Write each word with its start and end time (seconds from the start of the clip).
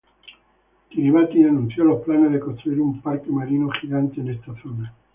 Kiribati 0.89 1.43
anunció 1.43 1.83
los 1.83 2.01
planes 2.01 2.31
de 2.31 2.39
construir 2.39 2.81
un 2.81 3.03
parque 3.03 3.29
marino 3.29 3.69
gigante 3.69 4.21
en 4.21 4.29
esta 4.29 4.59
zona. 4.63 4.91